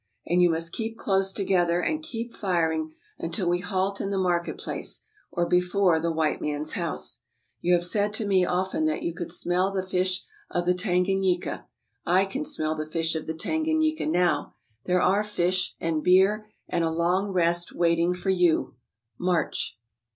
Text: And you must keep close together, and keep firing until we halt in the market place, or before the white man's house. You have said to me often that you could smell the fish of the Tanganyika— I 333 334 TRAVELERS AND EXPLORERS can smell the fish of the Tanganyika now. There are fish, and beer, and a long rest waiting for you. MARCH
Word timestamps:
And 0.25 0.41
you 0.41 0.49
must 0.49 0.73
keep 0.73 0.97
close 0.97 1.31
together, 1.31 1.79
and 1.79 2.01
keep 2.01 2.33
firing 2.35 2.91
until 3.19 3.47
we 3.47 3.59
halt 3.59 4.01
in 4.01 4.09
the 4.09 4.17
market 4.17 4.57
place, 4.57 5.03
or 5.31 5.45
before 5.47 5.99
the 5.99 6.11
white 6.11 6.41
man's 6.41 6.71
house. 6.71 7.21
You 7.59 7.75
have 7.75 7.85
said 7.85 8.11
to 8.15 8.25
me 8.25 8.43
often 8.43 8.85
that 8.85 9.03
you 9.03 9.13
could 9.13 9.31
smell 9.31 9.69
the 9.69 9.85
fish 9.85 10.23
of 10.49 10.65
the 10.65 10.73
Tanganyika— 10.73 11.65
I 12.07 12.25
333 12.25 12.33
334 12.33 12.33
TRAVELERS 12.33 12.33
AND 12.33 12.33
EXPLORERS 12.33 12.33
can 12.33 12.45
smell 12.49 12.75
the 12.75 12.91
fish 12.91 13.15
of 13.15 13.27
the 13.27 13.33
Tanganyika 13.35 14.05
now. 14.11 14.55
There 14.85 15.01
are 15.03 15.23
fish, 15.23 15.75
and 15.79 16.03
beer, 16.03 16.47
and 16.67 16.83
a 16.83 16.89
long 16.89 17.27
rest 17.29 17.71
waiting 17.71 18.15
for 18.15 18.29
you. 18.31 18.77
MARCH 19.19 19.77